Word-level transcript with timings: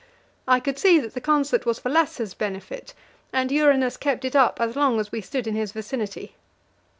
I 0.47 0.59
could 0.59 0.79
see 0.79 0.97
that 0.99 1.13
the 1.13 1.21
concert 1.21 1.63
was 1.67 1.77
for 1.77 1.89
Lasse's 1.89 2.33
benefit, 2.33 2.95
and 3.31 3.51
Uranus 3.51 3.97
kept 3.97 4.25
it 4.25 4.35
up 4.35 4.59
as 4.59 4.75
long 4.75 4.99
as 4.99 5.11
we 5.11 5.21
stood 5.21 5.45
in 5.45 5.53
his 5.53 5.73
vicinity. 5.73 6.33